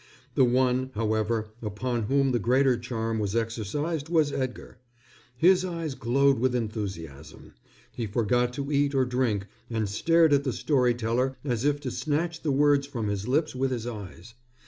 The 0.33 0.43
one, 0.43 0.89
however, 0.95 1.49
upon 1.61 2.05
whom 2.05 2.31
the 2.31 2.39
greater 2.39 2.75
charm 2.75 3.19
was 3.19 3.35
exercised 3.35 4.09
was 4.09 4.31
Edgar. 4.31 4.79
His 5.37 5.63
eyes 5.63 5.93
glowed 5.93 6.39
with 6.39 6.55
enthusiasm. 6.55 7.53
He 7.91 8.07
forgot 8.07 8.51
to 8.53 8.71
eat 8.71 8.95
or 8.95 9.05
drink 9.05 9.45
and 9.69 9.87
stared 9.87 10.33
at 10.33 10.43
the 10.43 10.53
story 10.53 10.95
teller 10.95 11.37
as 11.43 11.65
if 11.65 11.79
to 11.81 11.91
snatch 11.91 12.41
the 12.41 12.51
words 12.51 12.87
from 12.87 13.09
his 13.09 13.27
lips 13.27 13.53
with 13.55 13.69
his 13.69 13.85
eyes. 13.85 14.33